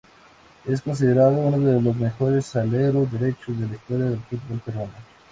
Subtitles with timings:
[0.65, 4.93] Es considerado uno de los mejores aleros derechos de la historia del fútbol peruano.